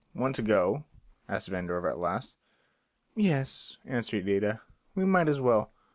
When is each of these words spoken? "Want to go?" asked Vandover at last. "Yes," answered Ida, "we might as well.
"Want 0.15 0.35
to 0.37 0.41
go?" 0.41 0.85
asked 1.29 1.51
Vandover 1.51 1.87
at 1.87 1.99
last. 1.99 2.35
"Yes," 3.15 3.77
answered 3.85 4.27
Ida, 4.27 4.59
"we 4.95 5.05
might 5.05 5.29
as 5.29 5.39
well. 5.39 5.69